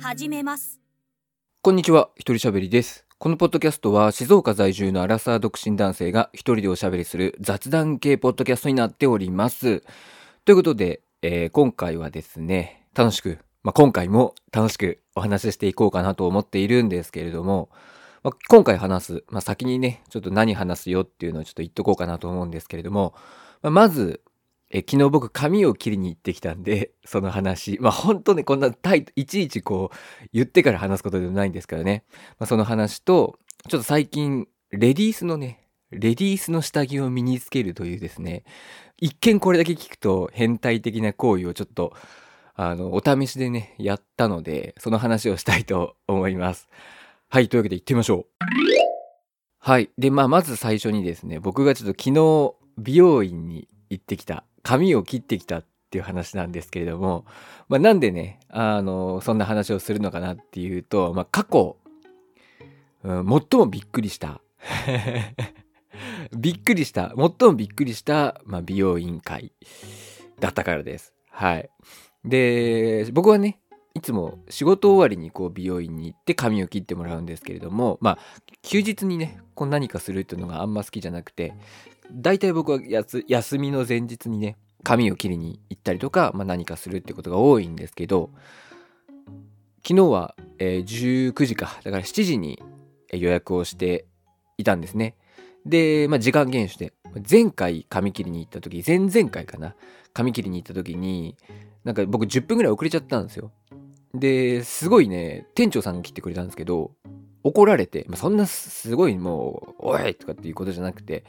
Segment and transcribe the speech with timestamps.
[0.00, 0.80] 始めます
[1.62, 3.04] こんにちは、一人喋りです。
[3.18, 9.82] このポッドキャストは静岡在住のアラサー独身男性が一人でおしゃべりする雑談系ポッドキャストになっております。
[10.46, 17.68] ということで、えー今回はですね、楽しく、まあ、今回も楽しくお話ししていこうかなと思っているんですけれども、
[18.22, 23.14] まあ、今回話す、まあ、先にね、ちょっと何話すよっていうのをちょっと言っとこうかなと思うんですけれども、
[23.60, 24.22] ま、まず、
[24.70, 27.78] え昨日僕髪を切りに行ってきたんで、 その話。
[27.80, 32.04] まあ本当ね、こんなタイ、いちいちこう、言ってから話すことでもないんですからね。
[32.38, 33.38] まあ、その話と、
[33.68, 38.44] ちょっと最近、レディースのね、レディースの下着を身につけるというですね、
[38.98, 41.92] 一見これだけ聞くと変態的な行為をちょっと、
[42.54, 46.68] あの、お試しでね、やったので、その話をしたいと思います。
[47.28, 48.44] はい、というわけで行ってみましょう。
[49.58, 49.90] はい。
[49.98, 57.24] で、まあ、まず最初にですね、僕がちょっと昨日、美容院に行ってきた、髪を切ってきたっていう話なんですけれども、
[57.68, 61.76] まあ、なんでね、あの、そんな話をするのかなっていうと、まあ、過去、
[63.02, 64.40] うん、最もびっくりした。
[66.36, 67.14] びっくりした。
[67.16, 69.52] 最もびっくりした、まあ、美容院会
[70.38, 71.12] だったからです。
[71.30, 71.70] はい。
[72.24, 73.60] で、僕はね、
[73.94, 78.18] いつも仕事終わりにこう美容院に行って髪を切ってもらうんですけれども、まあ、
[78.62, 81.54] 休日にね、こう何かするっていうのがあんま好きじゃなくて、
[82.12, 88.30] 大体僕は休みの前日にね、髪を切りに行ったりとか、まあ、何かするってことが多いんですけど、
[89.86, 92.62] 昨日は、えー19時か、だから7時に
[93.12, 94.06] 予約をして
[94.58, 95.16] いたんですね。
[95.66, 96.92] で、まあ、時間厳守で、
[97.28, 99.74] 前回髪切りに行った時、前々回かな、
[100.12, 101.36] 髪切りに行った時に、
[101.84, 103.52] なんか僕10分ぐらい遅れちゃったんですよ。
[104.14, 106.92] で、すごいね、店長さんが切ってくれたんですけど、
[107.42, 111.24] 怒られて、まあ、そんなすごいもう、おいとかっていうことじゃなくて、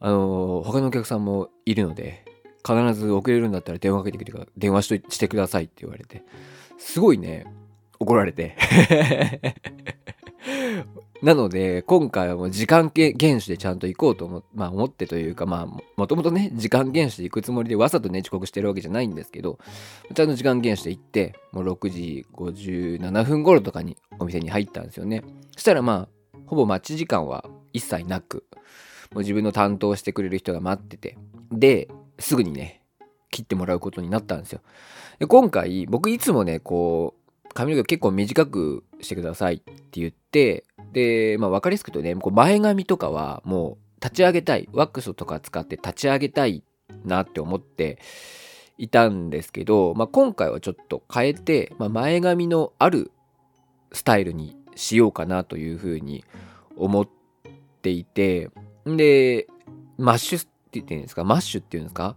[0.00, 2.24] あの他のお客さんもいるので、
[2.66, 6.22] 必ず遅れるんだったら電話かけてくだ電話しとしてくださいって言われて、
[6.78, 7.46] すごいね、
[7.98, 8.56] 怒られて。
[11.20, 19.58] なので、今回はもう時間厳守でちゃんと行こうと思,、まあ、思ってというか、まあ、もともとね、時間厳守で行くつもりでわざとね、遅刻してるわけじゃないんですけど、
[20.14, 25.24] ちゃんと時間厳守で行って、もう6時57分頃とかにお店に入ったんですよね。
[25.54, 28.44] そしたらまあ、ほぼ待ち時間は一切なく、
[29.12, 31.16] もう自分の担当してくれる人が待ってて、
[31.50, 31.88] で、
[32.18, 32.82] すぐにね、
[33.30, 34.60] 切ってもらうことになったんですよ。
[35.18, 46.62] で今回、僕いつもね、こう、髪の毛結構短くしてくださいって言って、で、まあ分かりやすくとね、こう前髪とかはもう立ち上げたい、ワックスとか使って立ち上げたい
[47.04, 47.98] なって思って
[48.76, 53.10] いたんですけど、まあ今回はちょっと変えて、まあ、前髪のある
[53.92, 56.24] スタイルにしようかなというふうに
[56.76, 57.08] 思っ
[57.82, 58.50] ていて、
[58.96, 59.46] で、
[59.96, 61.24] マッシュって言ってるんですか？
[61.24, 62.16] マッシュっていうんですか？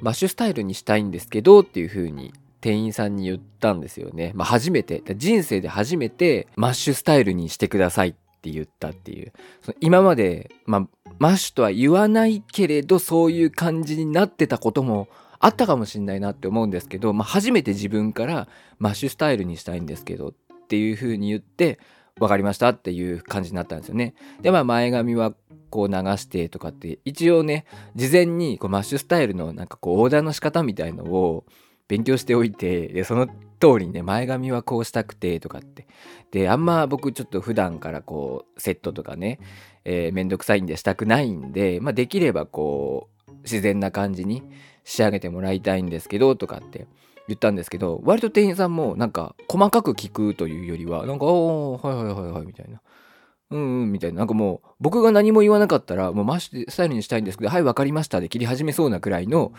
[0.00, 4.32] マッシュスタイルにしたいんですけどっていう風に店員さんに言ったんですよね。
[4.34, 9.32] まあ初めて、人生で初めてマッシュスタイルにしてくださいって言ったっていう。
[9.62, 10.88] その今まで、まあ
[11.18, 18.48] マッシュとは言わないけれどそういう感じになってたこともあったかもしれないなって思うんですけど、まあ初めて自分から
[18.78, 20.32] マッシュスタイルにしたいんですけどっ
[20.68, 21.78] ていう風に言って、
[22.18, 24.14] 分かりましたっていう感じになったんですよね。
[24.40, 25.34] で、まあ前髪は
[25.72, 27.64] こう流してとかって一応ね
[27.96, 31.46] 事前にこうマッシュスタイルのなんかこうオーダーの仕方みたいのを
[31.88, 35.86] 勉強しておいてでその通りにね前髪はこうしたくてとかって
[36.30, 39.40] であんま僕ちょっと普段からこうセットとかね、
[39.84, 44.42] えーめんどくさいんでしたくないんで、まあ、できればこう自然な感じに
[44.84, 46.86] 仕上げてもらいたいんですけどとかって
[47.28, 52.80] 言ったんですけど割と店員さんもなんか細かく聞くというよりはなんか「おーはいはいはいはい」みたいな
[53.52, 54.20] うんうんみたいな。
[54.20, 59.52] なんかもう、僕が何も言わなかったら、もうマッシュスタイルにしたいんですけど、はい、わかりましたで切り始めそうなくらいの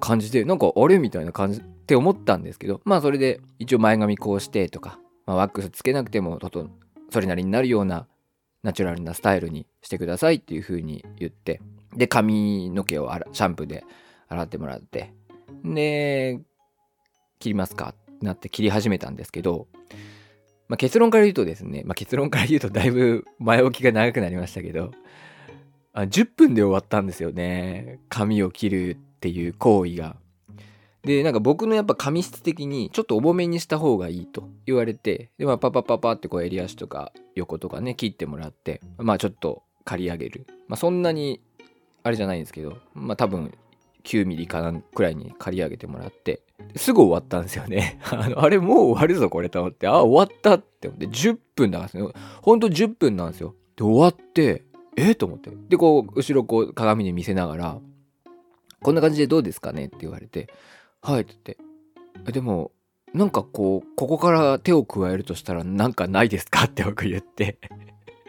[0.00, 6.70] 感じで、なんか、あれみたいな感じって思ったんですけど、まあ、それで、一応前髪こうしてとか、まあ、ワックスつけなくても、とと、
[7.10, 8.06] それなりになるような、
[8.62, 11.60] ナチュラルなスタイルにしてくださいっていう風に言って、
[11.94, 13.84] で、髪の毛をシャンプーで
[14.28, 15.12] 洗ってもらって、
[15.62, 16.40] で、
[17.44, 17.94] 切りますか？
[17.94, 19.66] ってなって切り始めたんですけど、
[20.68, 24.92] まあ、結論から言うとですね、まあ、結論から言うとだいぶ前置きが長くなりましたけど、
[25.92, 28.00] あ10分で終わったんですよね。
[28.08, 30.16] 髪を切るっていう行為が。
[31.02, 40.46] で、なんか僕のやっぱ髪質的にちょっと重めにした方がいいと言われて、で、まあパパパパってこう襟足とか横とかね、切ってもらって、まあちょっと刈り上げる。
[40.66, 41.42] まあそんなに
[42.02, 43.52] あれじゃないんですけど、まあ多分
[44.04, 46.40] 9ミリかなんくらいに刈り上げてもらって、
[46.76, 47.98] すぐ終わったんですよね。
[48.10, 52.12] あの、あれもう終わるぞこれと思って、あ、終わったって思って、10分だからね。
[52.42, 53.54] ほんと10分なんですよ。
[53.76, 54.64] で、終わって、
[54.96, 55.14] え？
[55.14, 55.50] と思って。
[55.68, 57.78] で、こう、後ろこう鏡で見せながら、
[58.80, 60.48] こんな感じでどうですかねって言われて、
[61.02, 62.32] はいって言って。
[62.32, 62.70] でも、
[63.14, 67.58] なんかこうここから手を加えるとしたらなんかないですかって僕言って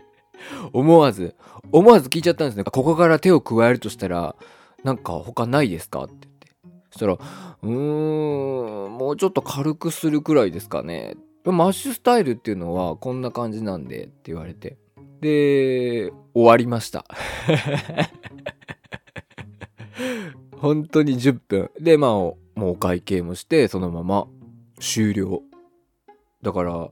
[0.73, 1.35] 思わず
[1.71, 4.35] 思わず聞いちゃったんですねここから手を加えるとしたら
[4.83, 6.27] なんか他ないですかって
[6.95, 11.15] したらうーんもうちょっと軽くするくらいですかね。
[11.43, 14.77] マッシュスタイルっていうのはこんな感じなんでって言われて。
[15.21, 17.05] で終わりました。
[20.57, 21.69] 本当に10分。
[21.79, 24.27] でまあもうお会計もしてそのまま
[24.79, 25.43] 終了。
[26.41, 26.89] だから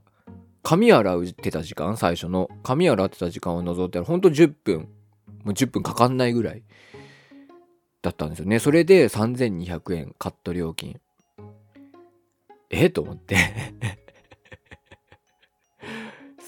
[0.62, 2.50] 髪洗うってた時間最初の。
[2.62, 4.90] 髪洗ってた時間を除いたらほんと10分。
[5.44, 6.64] もう10分かかんないぐらい。
[8.04, 8.60] だったんですよね。
[8.60, 11.00] それで3200円カット料金。
[12.70, 12.90] え？
[12.90, 13.38] と思って。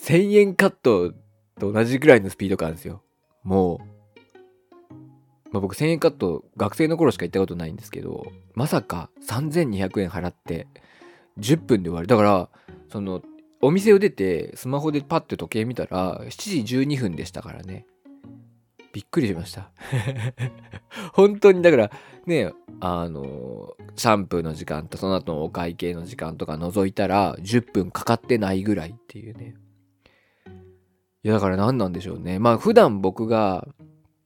[0.03, 1.13] 1000円カット
[1.59, 3.01] と同じぐらいのスピード感ですよ。
[3.43, 3.95] もう。
[5.51, 8.25] まあ、僕1000円カット学生の頃しか行ったことないんですけど
[8.55, 10.67] まさか3200円払って
[11.39, 12.07] 10分で終わる。
[12.07, 12.49] だから
[12.89, 13.21] その
[13.61, 17.85] お店を出てスマホでパッて時計見たら7時12分でしたからね。
[18.95, 19.71] びっくりしました。
[21.11, 21.91] 本当にだから
[22.25, 29.55] ねあのシャンプーの時間とその後のお会計の時間とか除いたら10分かかってないぐらいっていうね。
[31.23, 32.39] いやだから何なんでしょうね。
[32.39, 33.67] まあ普段僕が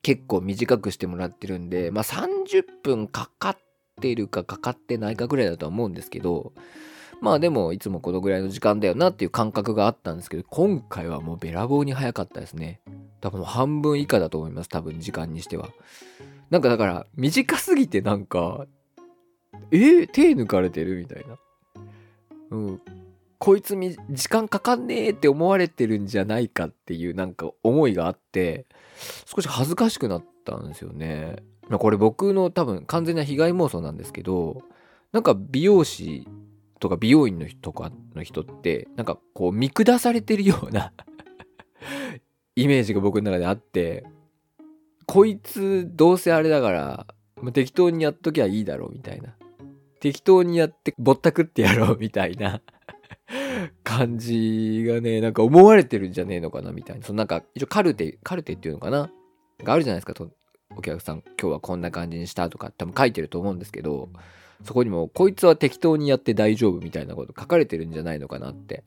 [0.04, 3.58] 結構短くしてもらってるんでまあ30分かかっ
[4.00, 6.54] てるかかかってないかぐらいだとは思うんですけど
[7.22, 12.82] まあでもいつもこのぐらいの時間だよなっていう感覚があったんですけど今回はもうべらぼうに早かったですね。
[13.22, 14.70] 多分半分以下だと思います。
[14.70, 15.70] 多分時間にしては。
[16.50, 18.66] なんかだから短すぎてなんか
[19.72, 21.38] えー、手抜かれてるみたいな。
[22.52, 22.82] うん。
[23.38, 28.66] こいつみ時間かかんねえって思われてるんじゃないかっていうなんか思いがあって
[29.26, 31.38] 少し恥ずかしくなったんですよね。
[31.72, 34.62] これ僕の多分完全な被害妄想なんですけど
[35.14, 36.28] なんか美容師
[36.80, 40.94] とか美容院の人とかの人ってなんかこう見下されてるような
[42.56, 44.06] イメージが僕の中であって
[45.06, 47.08] こいつどうせあれだから
[47.54, 49.36] 適当にやっときゃいいだろうみたいな。
[50.00, 52.62] 適当にやってぼったくってやろうみたいな
[53.84, 57.06] 感じがねなんか思われてるんじゃねえのかなみたいな。
[57.06, 59.12] そのなんか一応カルテカルテっていうのかな？
[59.64, 60.32] があるじゃないですかと
[60.76, 64.10] お客さん今日はこんな感じにしたとか多分書いてると思うんですけど
[64.64, 68.84] そこにもこいつは適当にやって大丈夫みたいなこと書かれてるんじゃないのかなって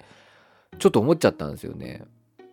[0.78, 2.04] ちょっと思っちゃったんですよね。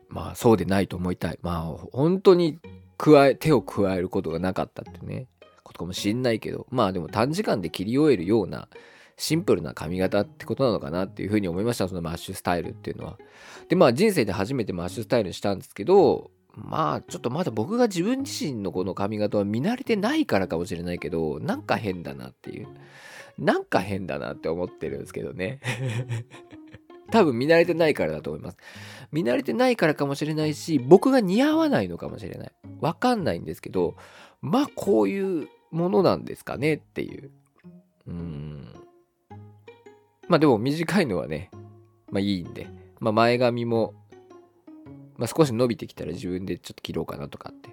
[0.09, 1.39] まあそうでないと思いたい。
[1.41, 2.59] まあ本当に
[2.97, 5.27] 加え手を加えることがなかったってね。
[5.63, 6.67] ことかもしんないけど。
[6.69, 8.67] まあでも短時間で切り終えるような
[9.17, 13.17] シンプルな髪型ってことなのかなっていうふうに思いましたそのマッシュスタイルっていうのは。
[13.67, 22.67] でまあ人生で初めてマッシュスタイルにしたんですけどまあちょっとまだ僕が自分自身のこの髪型は見慣れてないからかもしれないけどなんか変だなっていう。
[23.39, 25.61] なんか変だなって思ってるんですけどね。
[27.09, 28.57] 多分見慣れてないからだと思います。
[29.11, 32.51] 見慣れてないからかもしれないし僕が似合わないのかもしれない。
[32.81, 33.95] わかんないんですけど
[34.41, 37.31] まあこういうものなんですかねっていう。
[38.07, 38.73] うん。
[40.27, 41.49] まあでも短いのはね
[42.11, 42.67] まあいいんで。
[42.99, 43.93] まあ前髪も
[45.19, 47.69] まあ、少し伸びてきたら自分でちょっと切ろうかなとかって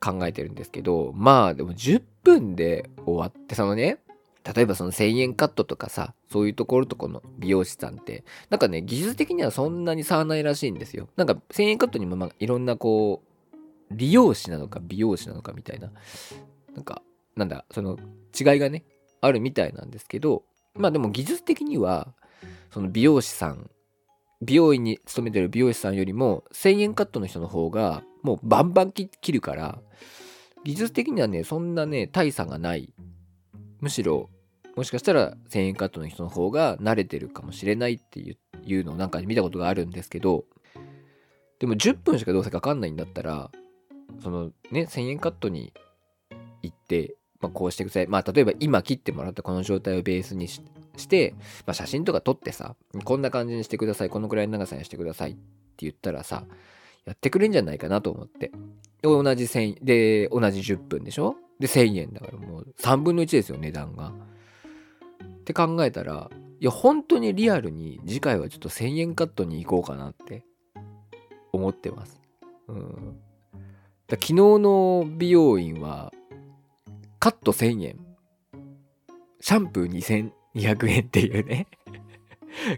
[0.00, 3.98] 考えてるんですけどまあでも10分で終わってそのね
[4.44, 11.08] 例えばその1000円カットとかさそういうところとこの美容師さんってなんかね技術的にはそんなに差はないらしいんですよ。
[11.16, 15.90] なんか1000円カットにもまあいろんなこう利用師なのか美容師なのかみたいな
[16.74, 17.02] なんか
[17.36, 17.98] なんだその
[18.38, 18.84] 違いがね
[19.20, 20.42] あるみたいなんですけど
[20.74, 22.08] まあでも技術的には
[22.70, 23.70] その美容師さん
[24.44, 29.78] 美容院に勤めてる美容師さんよりも1000円カットの人の方がもうバンバン切るから
[30.64, 32.92] 技術的にはねそんなね大差がない
[33.80, 34.30] むしろ
[34.76, 40.44] もしかしたら1000円カットの人の方が慣れてるかもしれないっていうのをなんか見たことがあるんですけど
[41.58, 43.50] でも10分しかどうせかかんないんだったら
[44.22, 45.72] そのね1000円カットに
[46.62, 48.06] 行ってまあ、こうしてください。
[48.06, 50.62] まあ、例えば今切ってもらったこの状態をベースにし
[50.96, 51.34] して、
[51.66, 54.10] まあ、写真とか撮ってさ、こんな感じにしてください。
[54.10, 55.40] このくらいの長さにしてくださいって
[55.78, 56.44] 言ったらさ、
[57.04, 58.52] やってくれんじゃないかなと思って。
[59.02, 61.36] 同じ1000で、同じ10分でしょ？
[61.58, 64.12] で、1000円だからもう3分の1ですよ、値段が。
[65.22, 70.44] って考えたら、いや、本当にリアルに次回はちょっと1000円カットに行こうかなって
[71.52, 72.20] 思ってます。
[72.68, 73.18] うん。
[74.06, 76.12] だ昨日の美容院は
[77.18, 77.98] カット1000円。
[79.40, 81.66] シャンプー2000 200円っていうね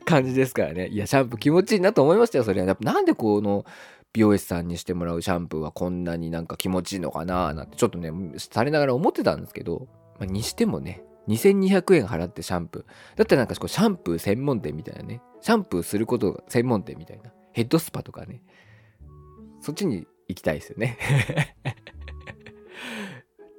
[0.04, 0.88] 感じですからね。
[0.88, 2.76] いや、シャンプー気持ちいいなと思いましたよ、それは。
[2.80, 3.64] なんでこの
[4.12, 12.84] 美容師さんにしてもらうシャンプーはこんなになんか気持ちいいのかななんてちょっとね、されながら思ってたんですけど、まあ、にしてもね、2200円払ってシャンプー。
[13.16, 15.20] だったらなんかこうシャンプー専門店みたいなね。
[15.40, 17.30] シャンプーすることが専門店みたいな。
[17.52, 18.42] ヘッドスパとかね。
[19.60, 20.98] そっちに行きたいですよね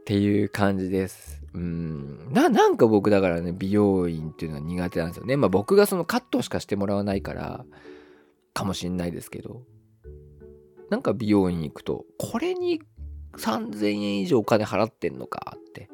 [0.02, 1.37] っていう感じです。
[1.58, 2.32] うん。
[2.32, 5.36] な、なんか僕だからね、美容院っていうのは苦手なんですよね。
[5.38, 7.66] まあ僕がそのカットしかしてもらわないから、
[8.54, 9.64] かもしんないですけど。
[10.92, 12.82] なんか美容院行くと、これに
[13.34, 15.90] 3000円以上お金払ってんのかって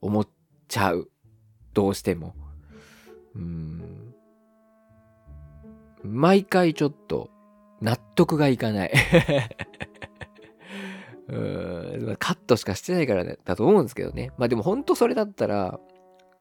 [0.00, 0.28] 思っ
[0.68, 1.10] ちゃう。
[1.72, 2.34] どうしても。
[3.34, 4.14] うん。
[6.04, 7.30] 毎回ちょっと
[7.80, 8.92] 納得がいかない
[11.28, 14.32] うんカットしかしてないから、だと思うんですけどね。
[14.38, 15.78] まあでも本当それだったら、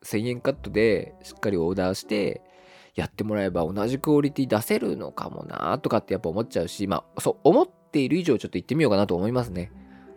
[0.03, 2.41] 1000円カットでしっかりオーダーして、
[2.96, 9.72] やってもらえば同じクオリティ出せるのかもなとかってやっぱ思っちゃうし、まあそう思っている以上ちょっと行ってみようかなと思いますね。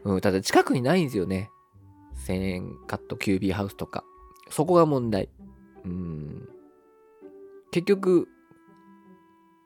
[0.05, 1.51] うん、ただ近くにないんですよね。
[2.27, 4.05] 1000円カット QB ハウスとか。
[4.51, 5.29] そこが問題。
[5.85, 6.49] うん。
[7.71, 8.29] 結局、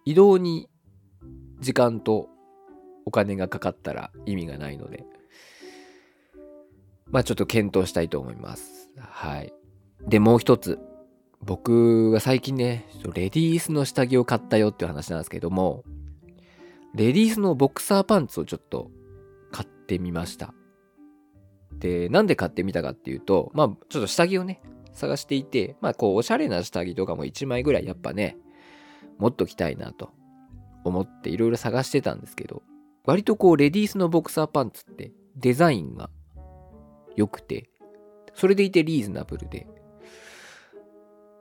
[0.04, 0.68] 移動に
[1.61, 2.28] 時間と
[3.04, 5.04] お金がかかったら意味がないので、
[7.06, 8.90] まあちょっと検討したいと思います。
[8.99, 9.52] はい。
[10.06, 10.78] で、もう一つ。
[11.46, 15.84] 僕が最近ね、レディースの下着を買ったよっていう話なんですけども、
[16.94, 18.90] レディースのボクサーパンツをちょっと
[19.52, 20.54] 買ってみました。
[21.78, 28.38] で、なんで買ってみたかっていうと、まあちょっと下着をね、探していて、まあこうおしゃれな下着とかも1枚ぐらいやっぱね、
[29.18, 30.12] 持っときたいなと
[30.84, 32.62] 思っていろいろ探してたんですけど、
[33.04, 36.11] 割とこうレディースのボクサーパンツってデザインが
[37.16, 37.68] 良くて、
[38.34, 39.66] それでいてリーズナブルで、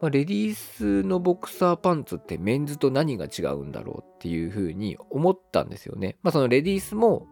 [0.02, 6.18] まあ、レディースのボクサーパンツってメンズと何が違うんだろうっていうふうに思ったんですよね。
[6.22, 7.28] まあそのレディースも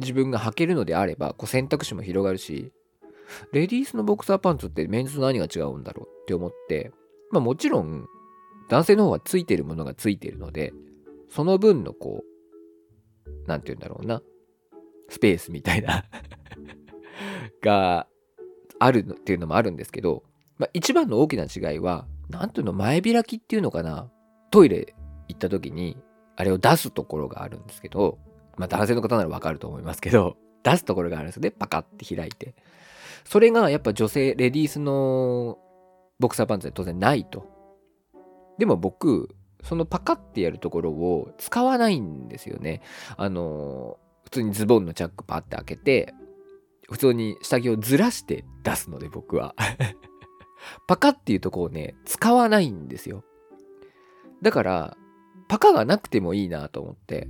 [0.00, 2.72] 自分が履けるのであればこう選択肢も広がるし、
[3.52, 6.90] レディースのボクサーパンツってメンズと何が違うんだろうって思って、
[7.30, 8.06] まあもちろん
[8.68, 10.72] 男性の方はついてるものがついてるので、
[11.30, 12.31] その分のこう、
[13.46, 14.22] なんて言うんだろうな、
[15.08, 16.04] スペースみたいな
[17.62, 18.06] が
[18.78, 20.24] あるっていうのもあるんですけど、
[20.58, 24.10] まあ、一番の大きな違いは、なんていうの、前開きっていうのかな、
[24.50, 24.94] トイレ
[25.28, 25.96] 行った時に、
[26.36, 28.18] あれを出すところがあるんですけど、
[28.56, 31.50] まあ男性の方ならわかると思いますけど、 出すところがあるんですよね。
[31.50, 32.54] パカって開いて。
[33.24, 35.58] それがやっぱ女性、レディースの
[36.18, 37.46] ボクサーパンツで当然ないと。
[38.58, 42.82] でも僕、そのパカってやるところを使わないんですよね。
[43.16, 46.14] あの、普通にズボンのチャックパって開けて、
[46.90, 49.54] 普通に下着をずらして出すので僕は
[50.86, 53.24] パカっていうとこをね、使わないんですよ。
[54.42, 54.96] だから、
[55.48, 57.28] パカがなくてもいいなと思って、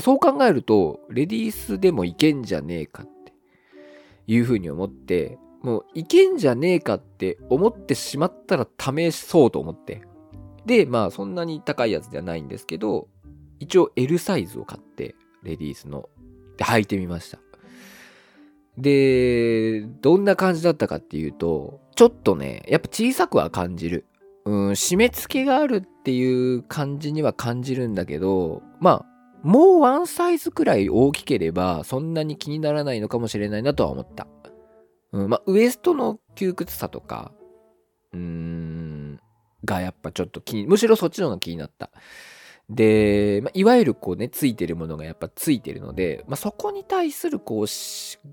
[0.00, 3.32] そう考えると、レディースでもいけんじゃねえかって
[4.26, 10.02] いうふうに思って、もういけんじゃねえかって思ってしまったら試そうと思って、
[10.66, 13.08] で、まあそんなに高いやつではないんですけど、
[13.60, 16.08] 一応 L サイズを買って、レディースの。
[16.58, 17.38] で、履いてみました。
[18.76, 24.04] で、どんな感じだったかっていうと、ちょっとね、やっぱ小さくは感じる。
[24.44, 29.06] うん、締め付けがあるっていう感じには感じるんだけど、まあ、
[29.42, 34.26] もうワンサイズくらい大きければ、そんなに気にならないのかもしれないなとは思った。
[35.12, 37.32] うん、まあ、ウエストの窮屈さとか、
[38.12, 38.95] うーん、
[39.66, 41.90] がやっぱちょっと気に、むしろそっちの方が気になった。
[42.68, 47.66] で、まあ、いわゆるこうね、ついてるものがやっぱついてるので、まあ、そこに対するこう、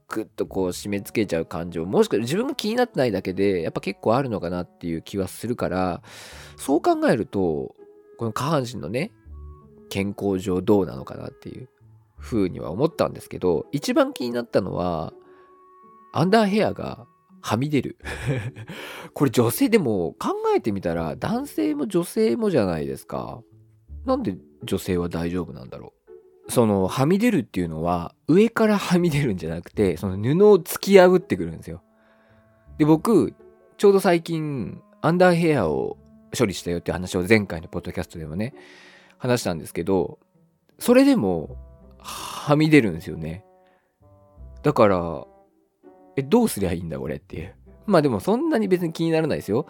[0.08, 6.02] ぐっとこう締め付けちゃう感情、もしくは自分が気になってないだけで、やっぱ結構あるのかなっていう気はするから、
[6.58, 7.76] そう考えると、
[8.18, 9.12] この下半身のね、
[9.90, 11.70] 健康上どうなのかなっていう
[12.20, 15.14] 風には思ったんですけど、一番気になったのは、
[16.12, 17.06] アンダーヘアが
[17.46, 17.98] はみ出る
[19.14, 23.42] これ女性でも考えてみたら男性も女性もじゃないですか。
[24.06, 25.94] なんで女性は大丈夫なんだろ
[26.48, 26.52] う。
[26.52, 31.84] そのはみ出るっていうのは上からはみ出るんじゃなくてその布を突き破ってくるんですよ。
[32.78, 33.34] で僕
[33.78, 35.98] ちょうど最近アンダーヘアを
[36.38, 38.54] 処理したよって話を前回のポッドキャストでもね
[39.18, 40.18] 話したんですけど
[40.80, 41.58] それでも
[42.00, 43.44] はみ出るんですよね。
[44.64, 45.26] だから
[46.16, 47.56] え、どうすりゃいいんだこれっていう。
[47.86, 49.66] まあでもそんなに別に気にならないですよ。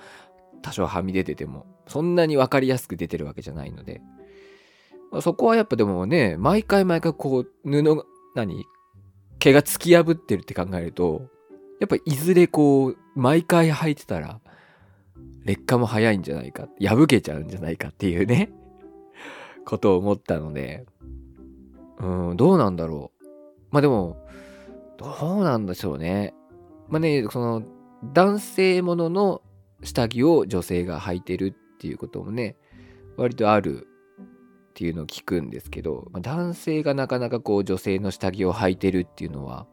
[0.61, 1.65] 多少はみ出てても。
[1.87, 4.01] そんなに分かりやすく出てるわけじゃないので。
[5.11, 8.03] ま、そこはやっぱでもね、毎回毎回こう、布が、
[8.35, 8.65] 何？
[9.39, 11.27] 毛が突き破ってるって考えると、
[11.79, 14.39] やっぱいずれこう、毎回履いてたら、
[15.43, 18.51] 劣化も早いんじゃないか、破けちゃうんじゃないかっていうね、
[19.65, 20.85] ことを思ったので、
[21.99, 23.25] うん、どうなんだろう。
[23.71, 24.17] まあでも、
[25.03, 26.33] どうなんでしょうね。
[26.89, 27.63] まあね、その、
[28.11, 29.41] 男性ものの
[29.83, 32.55] 下着を女性が履いてるっていうこともね
[33.17, 33.87] 割とある
[34.69, 39.67] っていうのを聞くんですけど、まあ、男性がなかなかこう女性の下着を履いてるっていうのは、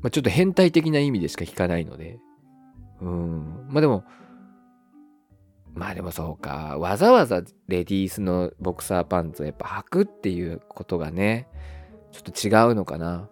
[0.00, 2.18] まあ、ちょっと変態的な意味でしか聞かないので。
[3.02, 3.66] うん。
[3.68, 4.04] まあでも
[5.74, 6.78] まあでもそうか。
[6.78, 11.48] わざわざレディースのボクサーパンツをやっぱ履くっていうことがね
[12.14, 13.28] ちょっと違うのかな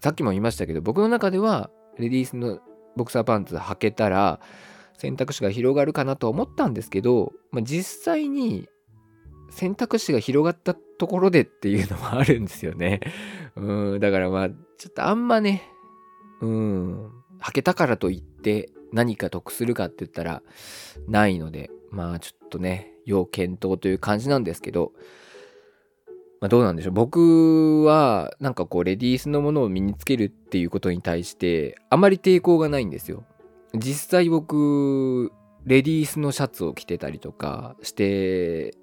[0.00, 2.60] さっきも言いましたけど僕の中ではレディースの
[2.96, 4.40] ボクサーパンツ履けたら
[4.96, 8.68] 選択肢が広がるかなと思ったんですけど、まあ、実際に
[9.50, 13.00] 選択肢が広がったところでっていうのもあるんですよね。
[13.56, 14.56] うん、だからまあ、ちょ
[14.88, 15.62] っとあんまね、
[16.40, 20.42] うん、履けたからといって何か得するかって言ったら
[21.06, 24.92] ないので、まあちょっとね、要検討という感じなんですけど、
[26.46, 26.92] まあどうなんでしょう。
[26.92, 33.24] 僕はなんかこうレディースのものを身につけるっていうことに対してあまり抵抗がないんですよ。
[33.74, 35.32] 実際僕、
[35.64, 38.76] レディースのシャツを着てたりとかして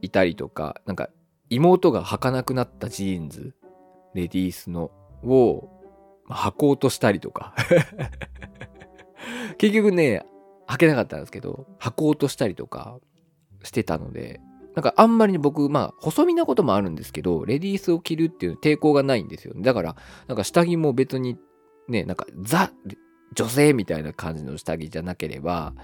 [0.00, 1.08] いたりとか、なんか
[1.50, 3.52] 妹が履かなくなったジーンズ、
[4.14, 4.92] レディースの、
[5.24, 5.68] を
[6.30, 7.52] 履こうとしたりとか
[9.58, 10.24] 結局ね、
[10.68, 13.00] 履けなかったんですけど、履こうとしたりとか
[13.64, 14.40] してたので、
[14.78, 19.52] なんかあんまり僕、まあ、細身なこともあるんですけど、レディースを着るっていう抵抗がないんですよ。
[19.56, 19.96] だから、
[20.28, 21.36] なんか下着も別に
[21.88, 22.70] ね、なんかザ、
[23.34, 25.74] 女性みたいな感じの下着じゃなければ、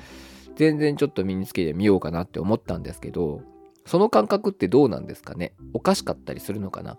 [0.54, 3.42] 全然ちょっと身につけてみようかなって思ったんですけど、
[3.84, 5.54] その感覚ってどうなんですかね？
[5.72, 6.96] おかしかったりするのかな？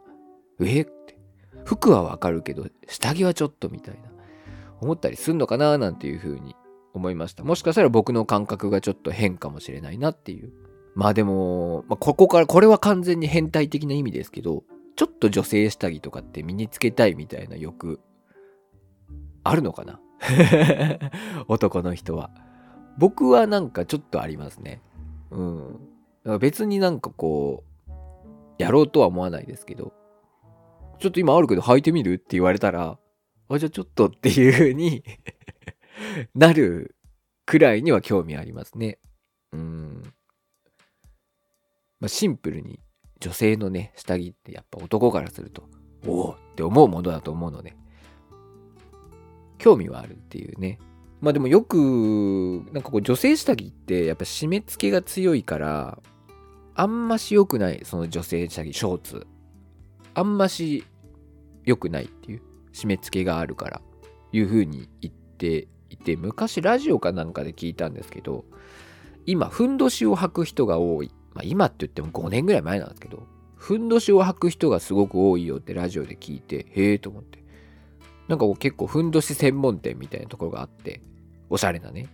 [0.59, 1.17] えって。
[1.63, 4.11] 服はわかるけど、下着はちょっとみたいな。
[4.81, 5.77] 思ったりすんのかな？
[5.77, 6.57] なんていうふうに
[6.93, 7.45] 思いました。
[7.45, 10.51] もしかしたら僕の感覚がちょっと変かもしれないなっていう。
[10.95, 14.63] まあでも、まあ、ここから、これは完全に変態的な意味ですけど、
[14.95, 17.99] ちょっと女性下着とかって身につけたいみたいな欲、
[19.43, 19.99] あるのかな？
[21.47, 22.31] 男の人は。
[22.97, 24.81] 僕はなんかちょっとありますね。
[25.31, 26.39] うん。
[26.39, 27.91] 別になんかこう、
[28.57, 29.93] やろうとは思わないですけど、
[30.99, 32.97] ちょっと今あるけど履いてみるって言われたら、
[33.49, 35.03] あ、じゃあちょっとっていう風に
[36.33, 36.95] なる
[37.45, 38.99] くらいには興味ありますね。
[39.51, 40.03] うん。
[42.05, 42.79] まあ、シンプルに
[43.19, 45.67] 女性のね、下着ってやっぱ男からすると、
[46.05, 47.75] おおって思うものだと思うので、
[49.57, 50.77] 興味はあるっていうね。
[51.19, 55.97] まあでもよく、なんかこう女性下着ってやっぱ締め付けが強いから、
[56.75, 59.27] あんまし良くない、その女性下着、ショーツ。
[60.13, 60.83] あんまし
[61.63, 63.81] 良くないっていう、締め付けがあるから、
[64.31, 68.45] いう風に言っていて、昔ラジオかなんかで聞いたんですけど、
[69.25, 71.09] 今、ふんどしを履く人が多い。
[71.35, 77.43] まあ今って言っても5年ぐらい前なんですけど、ふんどしを履く人がすごく多いよってラジオで聞いて、へえと思って。
[78.27, 81.01] なんか結構ふんどし専門店みたいなところがあって、
[81.49, 82.07] おしゃれなね。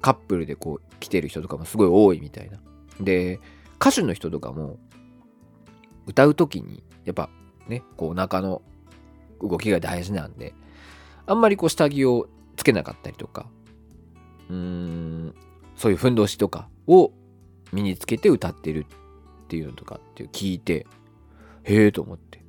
[0.00, 2.60] カップルでこう来てる人とかもすごい多いみたいな。
[3.00, 3.40] で、
[3.80, 4.78] 歌手の人とかも、
[6.06, 7.28] 歌う時に、やっぱ
[7.68, 8.62] ね、こうお腹の
[9.40, 10.54] 動きが大事なんで、
[11.26, 13.46] あんまりこう下着をつけなかったりとか、
[14.48, 15.34] うーん、
[15.76, 17.12] そういうふんどしとかを
[17.72, 18.86] 身につけて歌ってる
[19.44, 20.86] っていうのとかって聞いて、
[21.64, 22.42] へえと思って。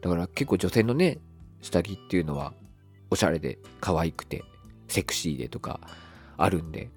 [0.00, 1.18] だから結構女性のね、
[1.60, 2.52] 下着っていうのは
[3.10, 4.44] おしゃれで可愛くて
[4.88, 5.80] セクシーでとか
[6.36, 6.90] あるんで、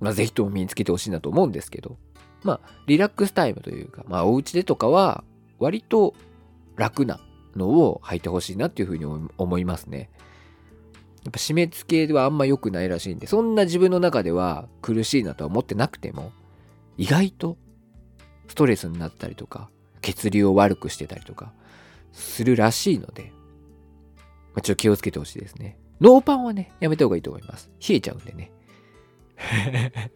[0.00, 1.96] まあぜひとも身につけてほしいなと思うんですけど、
[2.42, 5.24] まあ、リラックスタイムというか、まあ、お家でとかは、
[5.58, 6.14] 割と
[6.76, 7.20] 楽な
[7.54, 9.04] のを履いてほしいなっていうふうに
[9.36, 10.10] 思いますね。
[11.24, 16.32] やっぱ締め付けはあんま良くないらしいんで、そんな自分の中では苦しいなとは思ってなくても、
[17.00, 17.56] 意外と
[18.46, 19.70] ストレスになったりとか、
[20.02, 21.54] 血流を悪くしてたりとか、
[22.12, 23.32] するらしいので、
[24.52, 25.78] まあ、ちょっと気をつけてほしいですね。
[26.02, 27.70] ノーパンはね、やめた方がいいと思います。
[27.88, 28.52] 冷えちゃうんでね。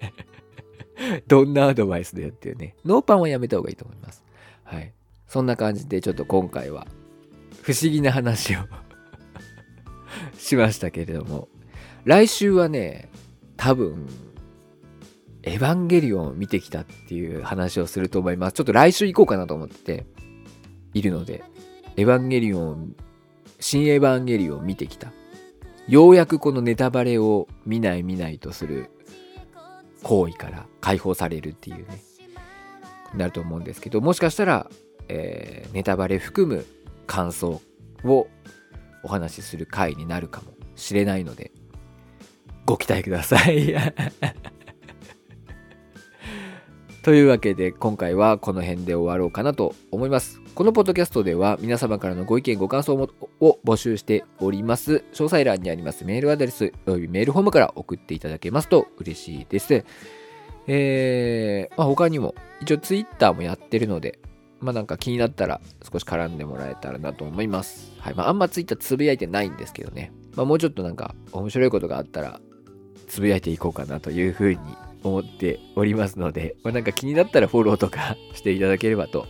[1.26, 2.76] どんなアドバイスだよっていうね。
[2.84, 4.22] ノーパンはやめた方がいいと思います。
[4.64, 4.92] はい。
[5.26, 6.86] そんな感じでちょっと今回は
[7.62, 8.58] 不思議な話を
[10.36, 11.48] しましたけれども、
[12.04, 13.08] 来週はね、
[13.56, 14.06] 多分、
[15.46, 18.54] エヴァンゲリオンを見てきたっていう話をすると思います。
[18.54, 20.06] ちょっと来週行こうかなと思って
[20.94, 21.44] いるので、
[21.96, 22.96] エヴァンゲリオン、
[23.60, 25.12] 新エヴァンゲリオンを見てきた。
[25.86, 28.90] ようやくこのネタバレを見ない見ないとする
[30.02, 32.00] 行為から解放されるっていうね、
[33.14, 34.70] なると思うんですけど、もしかしたら、
[35.08, 36.64] えー、ネタバレ含む
[37.06, 37.60] 感想
[38.02, 38.28] を
[39.02, 41.52] お話しする回になるかもしれないので、
[42.64, 43.74] ご期待ください。
[47.04, 50.40] というわけで今回はこの辺で終わろうかなと思います。
[50.54, 55.04] このポッドキャストでは皆様からのご意見ご感想を募集しております。
[55.12, 59.84] 詳細欄にありますメールアドレスおよびメールフォームから送っていただけますと嬉しいです。
[60.66, 64.18] えー、まあ、他にも一応ツイッターもやってるので
[64.60, 67.92] まあなんか気になったら少し絡んでもらえたらなと思います。
[67.98, 70.10] はいまああんまツイッターつぶやいてないんですけどね。
[70.36, 72.40] まあもうちょっとなんか面白いことがあったら
[73.08, 74.58] つぶやいていこうかなというふうに
[75.04, 79.26] 思っておりますので、まあ、なんか気になったらフォローとかしていただければと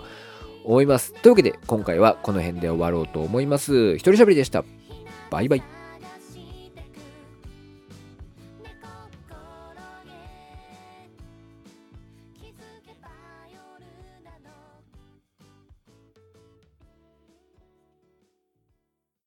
[0.65, 1.13] 思います。
[1.13, 3.97] というわけで今回はこの辺で終わろうと思います。
[3.97, 4.65] 一人喋りでした。
[5.31, 5.84] バイバイ。